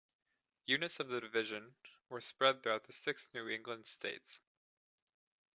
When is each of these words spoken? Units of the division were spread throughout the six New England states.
Units 0.65 0.99
of 0.99 1.09
the 1.09 1.21
division 1.21 1.75
were 2.09 2.21
spread 2.21 2.63
throughout 2.63 2.85
the 2.85 2.91
six 2.91 3.29
New 3.35 3.47
England 3.47 3.85
states. 3.85 4.39